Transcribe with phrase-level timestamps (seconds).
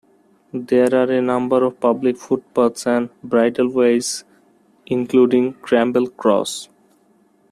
[0.51, 4.23] There are a number of public footpaths and bridleways,
[4.87, 6.69] including Cramble Cross.